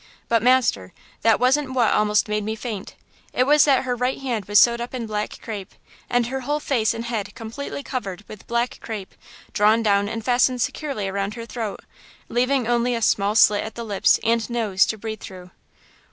But, 0.27 0.41
master, 0.41 0.93
that 1.21 1.39
wasn't 1.39 1.73
what 1.75 1.93
almost 1.93 2.27
made 2.27 2.43
me 2.43 2.55
faint–it 2.55 3.43
was 3.43 3.65
that 3.65 3.83
her 3.83 3.95
right 3.95 4.17
hand 4.19 4.45
was 4.45 4.59
sewed 4.59 4.81
up 4.81 4.95
in 4.95 5.05
black 5.05 5.37
crape, 5.43 5.75
and 6.09 6.25
her 6.25 6.39
whole 6.39 6.59
face 6.59 6.95
and 6.95 7.05
head 7.05 7.35
completely 7.35 7.83
covered 7.83 8.23
with 8.27 8.47
black 8.47 8.79
crape 8.81 9.13
drawn 9.53 9.83
down 9.83 10.09
and 10.09 10.25
fastened 10.25 10.59
securely 10.63 11.07
around 11.07 11.35
her 11.35 11.45
throat, 11.45 11.81
leaving 12.29 12.65
only 12.67 12.95
a 12.95 13.01
small 13.03 13.35
slit 13.35 13.63
at 13.63 13.75
the 13.75 13.85
lips 13.85 14.19
and 14.23 14.49
nose 14.49 14.87
to 14.87 14.97
breathe 14.97 15.19
through!" 15.21 15.51